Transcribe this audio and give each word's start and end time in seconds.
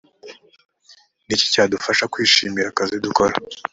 ni 1.25 1.33
iki 1.35 1.45
cyadufasha 1.53 2.09
kwishimira 2.13 2.67
akazi 2.69 2.95
dukora 3.05 3.33